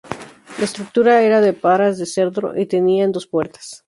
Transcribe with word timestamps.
La 0.57 0.63
estructura 0.65 1.21
era 1.21 1.41
de 1.41 1.51
varas 1.51 1.99
de 1.99 2.07
cedro 2.07 2.59
y 2.59 2.65
tenían 2.65 3.11
dos 3.11 3.27
puertas. 3.27 3.79